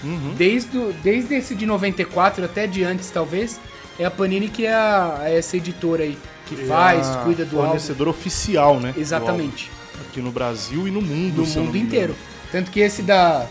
[0.04, 0.34] Uhum.
[0.36, 3.60] Desde, o- desde esse de 94 até de antes, talvez.
[4.00, 6.18] É a Panini que é a- é essa editora aí.
[6.48, 7.68] Que faz, É a cuida do álbum.
[7.70, 8.94] fornecedor oficial, né?
[8.98, 9.70] Exatamente.
[9.70, 10.10] álbum.
[10.10, 11.44] Aqui no Brasil e no mundo.
[11.46, 12.16] No mundo inteiro.
[12.52, 13.46] Tanto que esse da.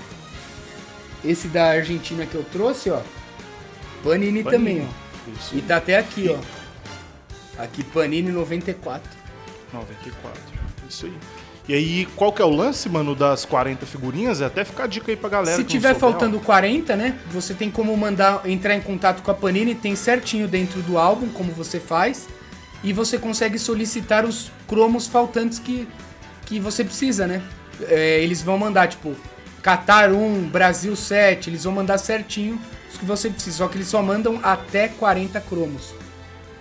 [1.24, 3.00] Esse da Argentina que eu trouxe, ó.
[4.02, 4.42] Panini, Panini.
[4.42, 5.30] também, ó.
[5.38, 5.56] Isso.
[5.56, 7.62] E tá até aqui, ó.
[7.62, 9.19] Aqui, Panini 94.
[9.72, 10.40] 94.
[10.88, 11.14] Isso aí.
[11.68, 14.40] E aí, qual que é o lance, mano, das 40 figurinhas?
[14.40, 15.56] É até ficar a dica aí pra galera.
[15.56, 17.16] Se tiver faltando 40, né?
[17.30, 21.28] Você tem como mandar entrar em contato com a Panini, tem certinho dentro do álbum
[21.28, 22.28] como você faz.
[22.82, 25.86] E você consegue solicitar os cromos faltantes que,
[26.46, 27.42] que você precisa, né?
[27.82, 29.14] É, eles vão mandar, tipo,
[29.62, 32.58] Qatar 1, Brasil 7, eles vão mandar certinho
[32.90, 33.58] os que você precisa.
[33.58, 35.94] Só que eles só mandam até 40 cromos.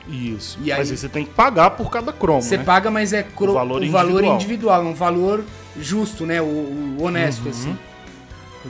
[0.07, 0.57] Isso.
[0.63, 2.63] E Mas aí- aí você tem que pagar por cada cromo, Você né?
[2.63, 4.35] paga, mas é cro- O valor o valor individual.
[4.35, 5.43] individual, é um valor
[5.79, 6.41] justo, né?
[6.41, 7.77] O, o honesto, assim.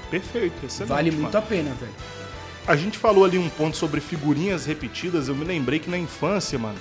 [0.10, 0.90] Perfeito, excelente.
[0.90, 1.24] Vale mano.
[1.24, 1.92] muito a pena, velho.
[2.68, 5.28] A gente falou ali um ponto sobre figurinhas repetidas.
[5.28, 6.78] Eu me lembrei que na infância, mano.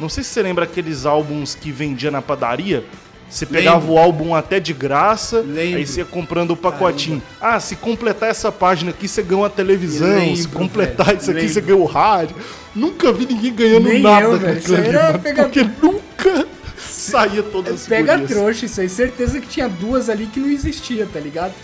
[0.00, 2.84] Não sei se você lembra aqueles álbuns que vendia na padaria.
[3.28, 3.92] Você pegava Lembro.
[3.94, 5.76] o álbum até de graça, Lembro.
[5.78, 7.22] aí você ia comprando o pacotinho.
[7.40, 10.08] Ah, se completar essa página aqui, você ganha uma televisão.
[10.08, 12.34] Lembro, se completar velho, isso aqui, você ganha o rádio.
[12.74, 14.58] Nunca vi ninguém ganhando Nem nada eu, velho.
[14.58, 16.46] Isso era Porque nunca
[16.78, 18.88] saía todas as Pega trouxa isso aí.
[18.88, 21.52] Certeza que tinha duas ali que não existia, tá ligado?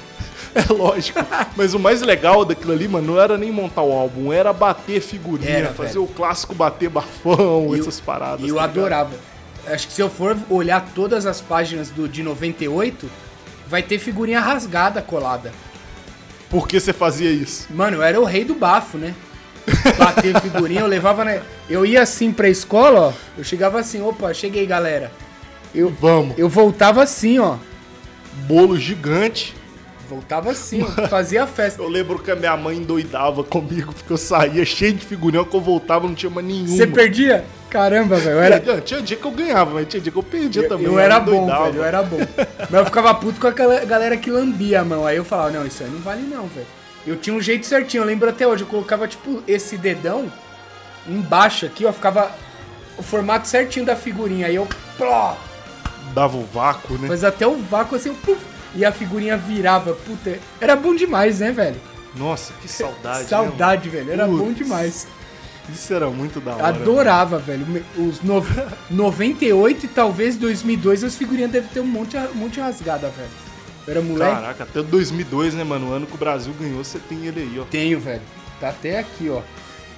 [0.56, 1.18] É lógico.
[1.56, 5.00] Mas o mais legal daquilo ali, mano, não era nem montar o álbum, era bater
[5.00, 6.04] figurinha, Era, fazer velho.
[6.04, 8.46] o clássico bater bafão, eu- essas paradas.
[8.46, 9.10] E eu tá adorava.
[9.66, 13.08] Acho que se eu for olhar todas as páginas do de 98,
[13.66, 15.52] vai ter figurinha rasgada colada.
[16.50, 17.66] Por que você fazia isso?
[17.70, 19.14] Mano, eu era o rei do bafo, né?
[19.98, 21.42] Bater figurinha, eu levava, né?
[21.68, 23.12] Eu ia assim pra escola, ó.
[23.38, 25.10] Eu chegava assim, opa, cheguei, galera.
[25.74, 26.38] Eu, Vamos.
[26.38, 27.56] eu voltava assim, ó.
[28.46, 29.54] Bolo gigante.
[30.14, 30.80] Voltava assim.
[31.10, 31.82] Fazia festa.
[31.82, 35.54] Eu lembro que a minha mãe endoidava comigo, porque eu saía cheio de figurinha, quando
[35.54, 36.68] eu voltava não tinha mais nenhuma.
[36.68, 37.44] Você perdia?
[37.68, 38.36] Caramba, velho.
[38.36, 40.86] Eu era, Tinha, dia que eu ganhava, mas tinha dia que eu perdia Eu, também.
[40.86, 42.18] eu era bom, velho, eu era bom.
[42.70, 45.04] Mas eu ficava puto com aquela galera que lambia a mão.
[45.04, 46.66] Aí eu falava, não, isso aí não vale não, velho.
[47.04, 50.32] Eu tinha um jeito certinho, eu lembro até hoje, eu colocava, tipo, esse dedão
[51.06, 52.30] embaixo aqui, ó, ficava
[52.96, 54.46] o formato certinho da figurinha.
[54.46, 55.34] Aí eu, pló,
[56.14, 57.08] Dava o vácuo, né?
[57.08, 58.40] fazia até o vácuo assim, puf,
[58.74, 59.94] e a figurinha virava.
[59.94, 61.76] Puta, era bom demais, né, velho?
[62.16, 63.20] Nossa, que saudade.
[63.20, 64.56] né, Saudade, velho, era bom Putz.
[64.58, 65.04] demais.
[65.04, 65.24] mano?
[65.74, 66.68] Isso era muito da hora.
[66.68, 67.66] Adorava, velho.
[67.66, 68.44] Me- Os no...
[68.90, 73.28] 98 e talvez 2002 as figurinhas devem ter um monte, um monte rasgada, velho.
[73.86, 74.34] Eu era moleque.
[74.34, 75.90] Caraca, até 2002, né, mano?
[75.90, 77.64] O ano que o Brasil ganhou, você tem ele aí, ó.
[77.64, 78.22] Tenho, velho.
[78.60, 79.40] Tá até aqui, ó.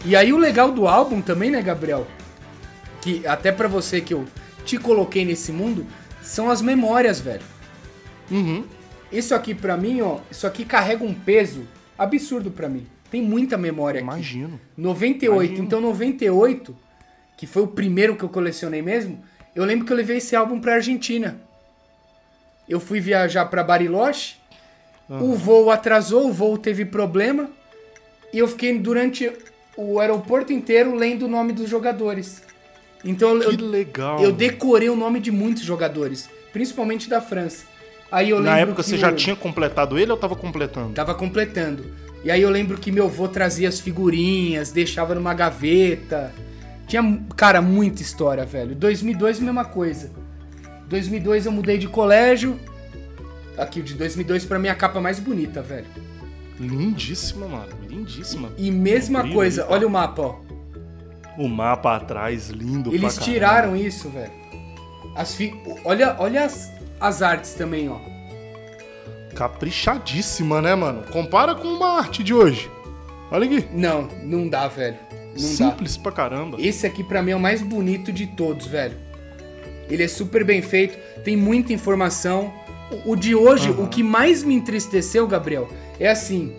[0.05, 2.07] E aí o legal do álbum também, né, Gabriel?
[3.01, 4.25] Que até pra você que eu
[4.65, 5.87] te coloquei nesse mundo,
[6.23, 7.43] são as memórias, velho.
[8.31, 8.65] Uhum.
[9.13, 11.67] Isso aqui pra mim, ó, isso aqui carrega um peso
[11.99, 12.87] absurdo pra mim.
[13.11, 14.09] Tem muita memória aqui.
[14.09, 14.61] Imagino.
[14.77, 15.45] 98.
[15.47, 15.65] Imagino.
[15.67, 16.77] Então 98,
[17.37, 19.23] que foi o primeiro que eu colecionei mesmo,
[19.55, 21.41] eu lembro que eu levei esse álbum pra Argentina.
[22.69, 24.37] Eu fui viajar pra Bariloche,
[25.09, 27.49] o voo atrasou, o voo teve problema,
[28.33, 29.31] e eu fiquei durante
[29.77, 32.43] o aeroporto inteiro lendo o nome dos jogadores.
[33.05, 34.21] Então eu, Que legal.
[34.21, 37.65] eu decorei o nome de muitos jogadores, principalmente da França.
[38.11, 40.93] Aí eu Na época você já tinha completado ele ou tava completando?
[40.93, 41.85] Tava completando.
[42.25, 46.33] E aí eu lembro que meu avô trazia as figurinhas, deixava numa gaveta.
[46.87, 48.75] Tinha, cara, muita história, velho.
[48.75, 50.11] 2002, mesma coisa.
[50.89, 52.59] 2002 eu mudei de colégio.
[53.57, 55.87] Aqui, de 2002 pra mim é capa mais bonita, velho.
[56.61, 57.73] Lindíssima, mano.
[57.89, 58.51] Lindíssima.
[58.57, 60.41] E mesma Brilho coisa, olha o mapa, ó.
[61.39, 64.33] O mapa atrás, lindo Eles pra tiraram isso, velho.
[65.15, 65.55] As fi...
[65.85, 67.99] Olha, olha as, as artes também, ó.
[69.35, 71.03] Caprichadíssima, né, mano?
[71.13, 72.71] Compara com uma arte de hoje.
[73.31, 73.69] Olha aqui.
[73.73, 74.97] Não, não dá, velho.
[75.13, 75.39] Não dá.
[75.39, 76.57] Simples pra caramba.
[76.61, 78.97] Esse aqui pra mim é o mais bonito de todos, velho.
[79.91, 82.53] Ele é super bem feito, tem muita informação.
[83.05, 85.69] O, o de hoje, o que mais me entristeceu, Gabriel,
[86.01, 86.55] é assim.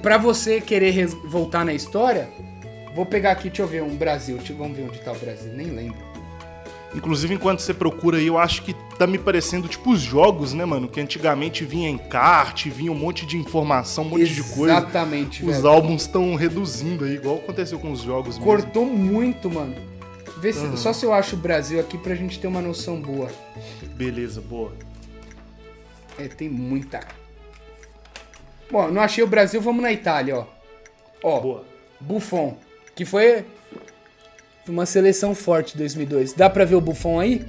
[0.00, 2.28] Pra, você querer voltar na história,
[2.94, 4.36] vou pegar aqui, deixa eu ver, um Brasil.
[4.36, 6.09] Deixa, vamos ver onde tá o Brasil, nem lembro.
[6.94, 10.64] Inclusive, enquanto você procura aí, eu acho que tá me parecendo tipo os jogos, né,
[10.64, 10.88] mano?
[10.88, 14.74] Que antigamente vinha em kart, vinha um monte de informação, um monte de coisa.
[14.78, 15.68] Exatamente, Os velho.
[15.68, 18.44] álbuns estão reduzindo aí, igual aconteceu com os jogos mesmo.
[18.44, 19.76] Cortou muito, mano.
[20.38, 23.30] Vê se- Só se eu acho o Brasil aqui pra gente ter uma noção boa.
[23.94, 24.72] Beleza, boa.
[26.18, 27.00] É, tem muita.
[28.70, 30.46] Bom, não achei o Brasil, vamos na Itália, ó.
[31.22, 31.64] Ó, Boa.
[32.00, 32.56] Buffon,
[32.94, 33.44] que foi
[34.68, 36.32] uma seleção forte 2002.
[36.32, 37.44] Dá pra ver o Buffon aí?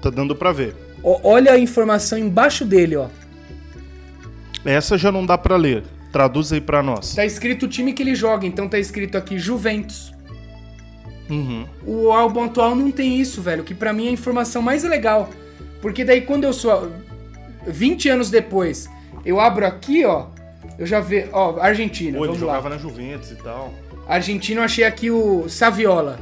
[0.00, 0.74] Tá dando pra ver.
[1.02, 3.08] Ó, olha a informação embaixo dele, ó.
[4.64, 5.84] Essa já não dá pra ler.
[6.12, 7.14] Traduz aí pra nós.
[7.14, 10.12] Tá escrito o time que ele joga, então tá escrito aqui Juventus.
[11.28, 11.66] Uhum.
[11.86, 15.28] O álbum atual não tem isso, velho, que pra mim é a informação mais legal.
[15.82, 16.90] Porque daí quando eu sou
[17.66, 18.88] 20 anos depois,
[19.24, 20.26] eu abro aqui, ó,
[20.78, 22.54] eu já vejo, ó, Argentina, Pô, ele vamos lá.
[22.56, 23.72] jogava na Juventus e tal.
[24.08, 26.18] Argentina, eu achei aqui o Saviola.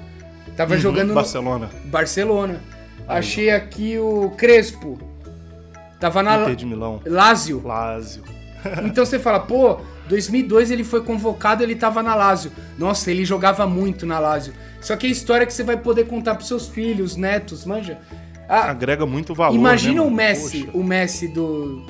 [0.56, 1.70] Tava Uhum, jogando no Barcelona.
[1.84, 2.60] Barcelona.
[3.06, 4.98] Achei aqui o Crespo.
[6.00, 7.00] Tava na Inter de Milão.
[7.06, 7.62] Lazio.
[7.64, 8.22] Lazio.
[8.84, 12.50] Então você fala, pô, 2002 ele foi convocado, ele tava na Lazio.
[12.76, 14.52] Nossa, ele jogava muito na Lazio.
[14.80, 17.98] Só que é história que você vai poder contar pros seus filhos, netos, manja.
[18.48, 19.54] Ah, Agrega muito valor.
[19.54, 20.10] imagina né, o?
[20.10, 20.78] Messi, Poxa.
[20.78, 21.86] o Messi do,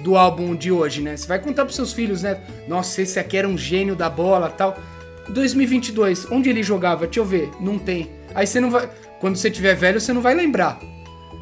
[0.00, 1.14] do álbum de hoje, né?
[1.14, 2.38] Você vai contar pros seus filhos, né?
[2.66, 4.78] Nossa, esse aqui era um gênio da bola tal.
[5.28, 7.06] 2022, onde ele jogava?
[7.06, 8.10] Deixa eu ver, não tem.
[8.34, 8.88] Aí você não vai.
[9.20, 10.78] Quando você tiver velho, você não vai lembrar.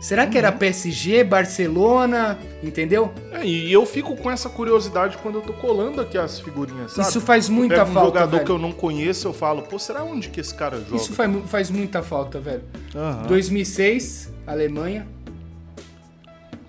[0.00, 0.58] Será que era Uhum.
[0.58, 2.36] PSG, Barcelona?
[2.62, 3.12] Entendeu?
[3.32, 7.08] É, e eu fico com essa curiosidade quando eu tô colando aqui as figurinhas, sabe?
[7.08, 8.08] Isso faz Eu muita pego um falta.
[8.08, 8.44] jogador velho.
[8.44, 10.96] que eu não conheço, eu falo, pô, será onde que esse cara joga?
[10.96, 12.62] Isso faz, faz muita falta, velho.
[12.94, 13.26] Aham.
[13.28, 15.06] 2006, Alemanha.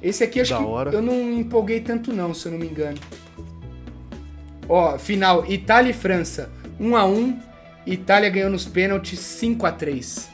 [0.02, 0.91] Esse aqui acho Da que hora.
[0.91, 2.99] eu não empolguei tanto não, se eu não me engano.
[4.69, 7.40] Ó, final, Itália e França, 1 a 1.
[7.86, 10.30] Itália ganhou nos pênaltis 5 a 3.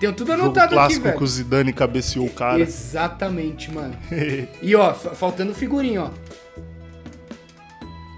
[0.00, 1.18] Tenho tudo Jogo anotado aqui, clássico velho.
[1.18, 2.58] que o Zidane cabeceou o cara.
[2.60, 3.94] Exatamente, mano.
[4.62, 6.10] E ó, fa- faltando figurinha, ó.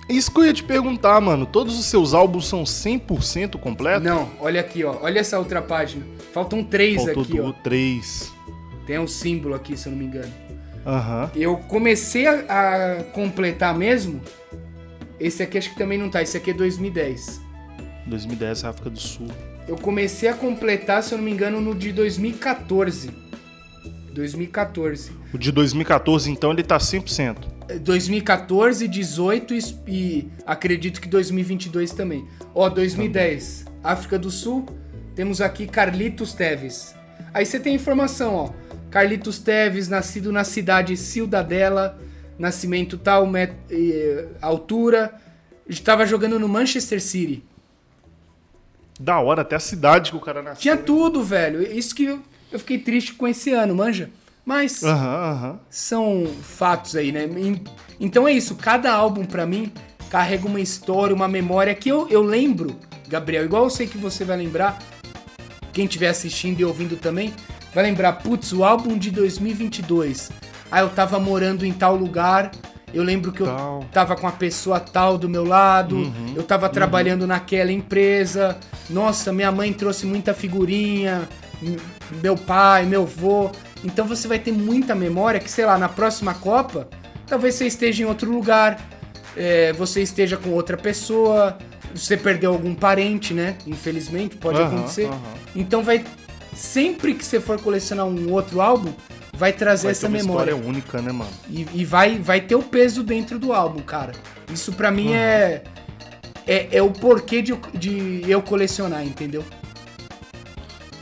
[0.09, 1.47] Isso que eu ia te perguntar, mano.
[1.47, 4.03] Todos os seus álbuns são 100% completos?
[4.03, 4.97] Não, olha aqui, ó.
[5.03, 6.05] Olha essa outra página.
[6.33, 7.45] Faltam três Faltou aqui, ó.
[7.47, 8.33] do 3.
[8.87, 10.33] Tem um símbolo aqui, se eu não me engano.
[10.87, 11.31] Aham.
[11.35, 14.21] Eu comecei a, a completar mesmo.
[15.19, 16.21] Esse aqui acho que também não tá.
[16.21, 17.41] Esse aqui é 2010.
[18.07, 19.29] 2010, África do Sul.
[19.69, 23.11] Eu comecei a completar, se eu não me engano, no de 2014.
[24.13, 25.13] 2014.
[25.33, 27.37] O de 2014, então, ele tá 100%.
[27.69, 29.55] Eh, 2014, 18
[29.87, 32.27] e, acredito que 2022 também.
[32.55, 34.67] Ó, 2010, África do Sul.
[35.15, 36.95] Temos aqui Carlitos Teves.
[37.33, 38.51] Aí você tem informação, ó.
[38.91, 41.99] Carlitos Teves, nascido na cidade Ciudadela,
[42.39, 43.55] nascimento tal, met-
[44.43, 45.15] altura.
[45.67, 47.43] Estava jogando no Manchester City.
[49.03, 50.63] Da hora, até a cidade que o cara nasceu.
[50.63, 51.61] Tinha tudo, velho.
[51.77, 54.09] Isso que eu, fiquei triste com esse ano, manja.
[54.47, 54.81] Mas
[55.69, 57.29] são fatos aí, né?
[57.99, 58.55] Então é isso.
[58.55, 59.73] Cada álbum, pra mim,
[60.09, 63.45] carrega uma história, uma memória que eu, eu lembro, Gabriel.
[63.45, 64.79] Igual eu sei que você vai lembrar.
[65.73, 67.35] Quem estiver assistindo e ouvindo também
[67.75, 68.13] vai lembrar.
[68.15, 70.31] Putz, o álbum de 2022.
[70.71, 72.53] Ah, eu tava morando em tal lugar.
[72.93, 73.81] Eu lembro que Tal.
[73.83, 75.97] eu tava com a pessoa tal do meu lado.
[75.97, 76.33] Uhum.
[76.37, 78.57] Eu tava trabalhando naquela empresa.
[78.91, 81.29] Nossa, minha mãe trouxe muita figurinha.
[82.23, 83.51] Meu pai, meu avô.
[83.85, 86.89] Então você vai ter muita memória que, sei lá, na próxima Copa,
[87.27, 88.81] talvez você esteja em outro lugar.
[89.37, 91.57] é, você esteja com outra pessoa.
[91.95, 93.57] Você perdeu algum parente, né?
[93.67, 95.09] Infelizmente, pode Aham, acontecer.
[95.55, 96.05] Então vai.
[96.55, 98.93] Sempre que você for colecionar um outro álbum,
[99.43, 100.53] vai trazer Vai essa memória.
[100.53, 101.29] história única, né, mano?
[101.51, 104.13] E, e vai, vai ter o peso dentro do álbum, cara.
[104.53, 105.65] Isso pra mim é,
[106.47, 106.69] é.
[106.71, 109.45] É o porquê de, eu- de eu colecionar, entendeu?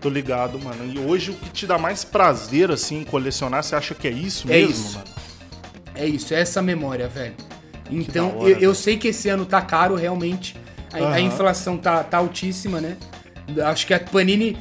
[0.01, 0.91] Tô ligado, mano.
[0.91, 4.11] E hoje o que te dá mais prazer, assim, em colecionar, você acha que é
[4.11, 4.99] isso É mesmo, isso.
[4.99, 5.11] mano?
[5.95, 7.35] É isso, é essa memória, velho.
[7.91, 10.57] Então, hora, eu, eu sei que esse ano tá caro, realmente.
[10.95, 11.21] A, a Aham.
[11.21, 12.97] inflação tá, tá altíssima, né?
[13.67, 14.57] Acho que a Panini,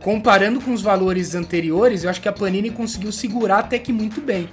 [0.00, 4.20] comparando com os valores anteriores, eu acho que a Panini conseguiu segurar até que muito
[4.20, 4.48] bem.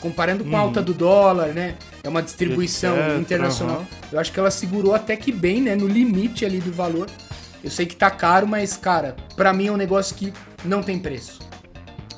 [0.00, 1.74] Comparando com a alta do dólar, né?
[2.04, 3.06] É uma distribuição Uhum.
[3.08, 3.76] Etc, internacional.
[3.78, 3.86] aham.
[4.12, 5.74] Eu acho que ela segurou até que bem, né?
[5.74, 7.08] No limite ali do valor.
[7.64, 10.32] Eu sei que tá caro, mas, cara, pra mim é um negócio que
[10.64, 11.40] não tem preço.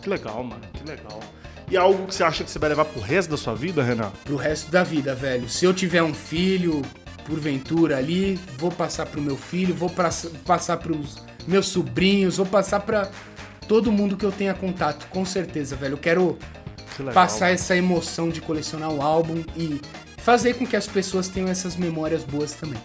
[0.03, 0.61] Que legal, mano.
[0.75, 1.21] Que legal.
[1.71, 4.11] E algo que você acha que você vai levar pro resto da sua vida, Renan?
[4.25, 5.49] pro resto da vida, velho.
[5.49, 6.83] Se eu tiver um filho,
[7.27, 11.17] porventura ali, vou passar pro meu filho, vou praça- passar pros
[11.49, 13.11] meus sobrinhos, vou passar pra
[13.67, 15.95] todo mundo que eu tenha contato, com certeza, velho.
[15.95, 16.39] Eu quero
[17.13, 19.81] passar essa emoção de colecionar um álbum e
[20.19, 22.81] fazer com que as pessoas tenham essas memórias boas também.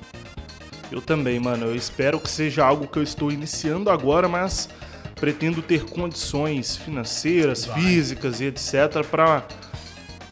[0.92, 1.66] Eu também, mano.
[1.66, 4.70] Eu espero que seja algo que eu estou iniciando agora, mas
[5.16, 9.44] pretendo ter condições financeiras, físicas e etc para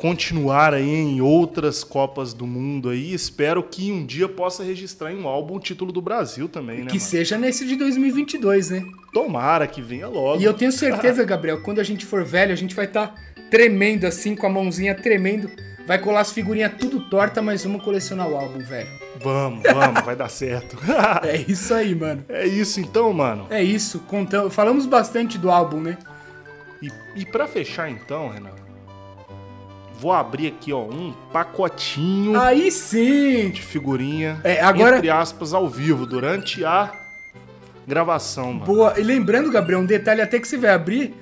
[0.02, 3.14] continuar aí em outras Copas do Mundo aí.
[3.14, 6.86] Espero que um dia possa registrar em um álbum o título do Brasil também, né,
[6.86, 7.00] que mano?
[7.00, 8.84] seja nesse de 2022, né?
[9.14, 10.42] Tomara que venha logo.
[10.42, 13.14] E eu tenho certeza, Gabriel, quando a gente for velho, a gente vai estar
[13.52, 15.52] tremendo assim, com a mãozinha tremendo.
[15.86, 18.90] Vai colar as figurinhas tudo torta, mas vamos colecionar o álbum, velho.
[19.22, 20.78] Vamos, vamos, vai dar certo.
[21.24, 22.26] É isso aí, mano.
[22.28, 23.46] é isso então, mano.
[23.52, 24.00] É isso.
[24.00, 26.00] Contamos, falamos bastante do álbum, né?
[26.82, 28.50] E, e para fechar então, Renan,
[30.02, 33.52] vou abrir aqui, ó, um pacotinho Aí sim!
[33.52, 36.92] de figurinha, É, agora- entre aspas, ao vivo, durante a
[37.88, 38.66] gravação, mano.
[38.66, 38.94] Boa.
[39.00, 41.14] E lembrando, Gabriel, um detalhe até que você vai abrir.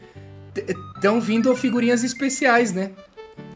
[0.96, 2.92] Estão vindo figurinhas especiais, né?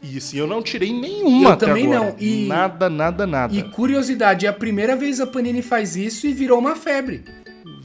[0.01, 2.11] Isso, e eu não tirei nenhuma Eu também agora.
[2.11, 3.53] não, e- Nada, nada, nada.
[3.55, 7.23] E curiosidade, é a primeira vez a Panini faz isso e virou uma febre.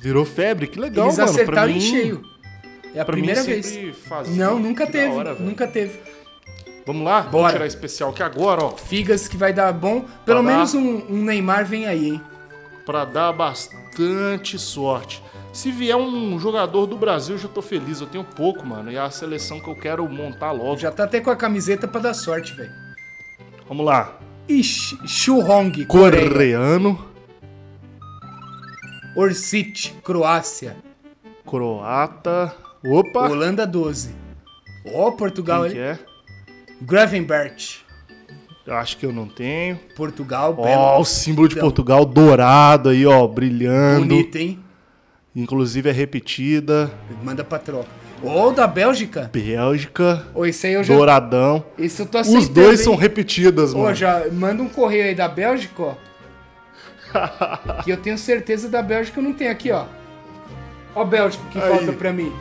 [0.01, 1.31] Virou febre, que legal, Eles mano.
[1.31, 2.23] acertaram pra mim, em cheio.
[2.95, 3.79] É a primeira vez.
[4.09, 4.35] fazia.
[4.45, 5.13] Não, nunca teve.
[5.15, 5.99] hora, nunca teve.
[6.89, 7.21] Vamos lá?
[7.21, 7.31] Bora.
[7.33, 8.71] Vamos tirar especial aqui agora, ó.
[8.71, 10.07] Figas que vai dar bom.
[10.25, 10.49] Pelo dar.
[10.49, 12.23] menos um, um Neymar vem aí, hein?
[12.87, 15.23] Pra dar bastante sorte.
[15.53, 18.01] Se vier um jogador do Brasil, eu já tô feliz.
[18.01, 18.91] Eu tenho pouco, mano.
[18.91, 20.79] E é a seleção que eu quero montar logo.
[20.79, 22.73] Já tá até com a camiseta pra dar sorte, velho.
[23.69, 24.17] Vamos lá.
[24.49, 26.27] Ixi, Shuhong, Coreia.
[26.31, 27.07] Coreano,
[29.15, 30.75] Orsic, Croácia.
[31.45, 32.55] croata.
[32.87, 33.29] Opa!
[33.29, 34.15] Holanda 12.
[34.95, 35.89] Ó, Portugal Quem que ali.
[36.01, 36.08] é?
[36.81, 37.81] Gravenbert.
[38.67, 39.79] Eu acho que eu não tenho.
[39.97, 41.01] Portugal, Ó, belo.
[41.01, 44.07] o símbolo de Então, Portugal dourado aí, ó, brilhando.
[44.07, 44.59] Bonito, hein?
[45.35, 46.91] Inclusive é repetida.
[47.23, 47.89] Manda pra troca.
[48.23, 49.31] Ó, o da Bélgica.
[49.33, 50.93] Bélgica, Ô, esse aí eu já.
[50.95, 51.65] douradão.
[51.79, 52.43] Esse eu tô aceitando.
[52.45, 52.85] Os dois hein?
[52.85, 53.95] são repetidas, Ô, mano.
[53.95, 55.95] já manda um correio aí da Bélgica, ó.
[57.85, 59.87] que eu tenho certeza da Bélgica eu não tenho aqui, ó.
[60.95, 61.71] Ó, Bélgica, que Aí.
[61.71, 62.33] falta pra mim.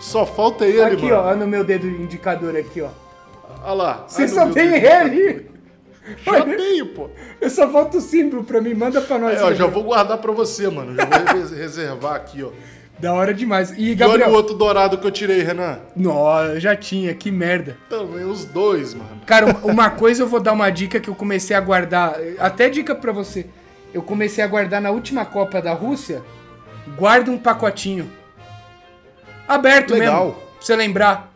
[0.00, 1.16] Só falta ele, aqui, mano.
[1.16, 2.88] ó, ó, no meu dedo indicador aqui, ó.
[3.62, 4.04] Olha lá.
[4.06, 5.50] Você Ai, só tem ele!
[6.24, 7.10] Já tenho, pô.
[7.40, 9.34] Eu só falta o símbolo pra mim, manda pra nós.
[9.38, 9.70] É, ó, já Gabriel.
[9.70, 10.94] vou guardar pra você, mano.
[10.96, 12.50] Já vou res- reservar aqui, ó.
[12.98, 13.70] Da hora demais.
[13.72, 14.30] E, E olha o Gabriel.
[14.32, 15.78] outro dourado que eu tirei, Renan.
[15.96, 17.76] Nossa, já tinha, que merda.
[17.88, 19.20] Também os dois, mano.
[19.26, 22.16] Cara, um- uma coisa eu vou dar uma dica que eu comecei a guardar.
[22.38, 23.46] Até dica pra você.
[23.94, 26.22] Eu comecei a guardar na última Copa da Rússia.
[26.96, 28.10] Guarda um pacotinho.
[29.48, 30.24] Aberto Legal.
[30.26, 30.40] mesmo.
[30.40, 31.29] Pra você lembrar.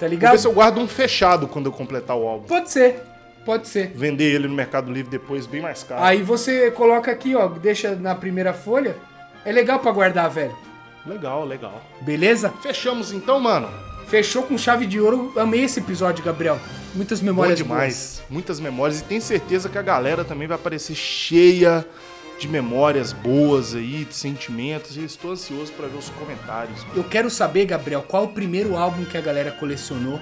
[0.00, 0.32] Tá Vou ligado?
[0.32, 2.46] ver se eu guardo um fechado quando eu completar o álbum.
[2.46, 3.02] Pode ser.
[3.44, 3.92] Pode ser.
[3.94, 6.02] Vender ele no Mercado Livre depois, bem mais caro.
[6.02, 7.48] Aí você coloca aqui, ó.
[7.48, 8.96] Deixa na primeira folha.
[9.44, 10.56] É legal pra guardar, velho.
[11.06, 11.82] Legal, legal.
[12.00, 12.52] Beleza?
[12.62, 13.68] Fechamos então, mano.
[14.06, 15.32] Fechou com chave de ouro.
[15.36, 16.58] Amei esse episódio, Gabriel.
[16.94, 18.22] Muitas Bom memórias demais.
[18.28, 19.00] Muitas memórias.
[19.00, 21.86] E tenho certeza que a galera também vai aparecer cheia
[22.40, 24.96] de memórias boas aí, de sentimentos.
[24.96, 26.84] E estou ansioso para ver os comentários.
[26.96, 30.18] Eu quero saber, Gabriel, qual o primeiro álbum que a galera colecionou,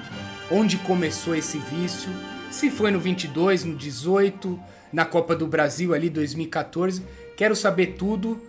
[0.51, 2.11] onde começou esse vício,
[2.51, 4.59] se foi no 22, no 18,
[4.93, 7.03] na Copa do Brasil ali 2014.
[7.37, 8.41] Quero saber tudo.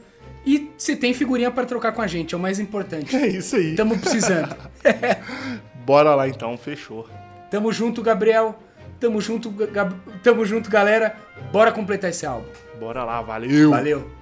[0.46, 3.16] E se tem figurinha pra trocar com a gente, é o mais importante.
[3.16, 3.76] É isso aí.
[3.76, 4.56] Tamo precisando.
[5.86, 7.08] Bora lá então, fechou.
[7.52, 8.58] Tamo junto, Gabriel.
[9.00, 9.94] Tamo junto, Gab...
[10.24, 11.16] Tamo junto, galera.
[11.52, 12.48] Bora completar esse álbum.
[12.80, 13.72] Bora lá, valeu!
[13.72, 14.19] Valeu.